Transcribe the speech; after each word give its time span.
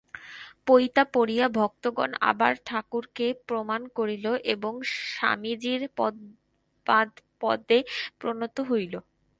পৈতা 0.67 1.03
পরিয়া 1.15 1.45
ভক্তগণ 1.57 2.09
আবার 2.29 2.53
ঠাকুরকে 2.67 3.27
প্রণাম 3.47 3.81
করিল, 3.97 4.25
এবং 4.53 4.73
স্বামীজীর 5.07 5.81
পাদপদ্মে 6.87 7.79
প্রণত 8.19 8.55
হইল। 8.69 8.93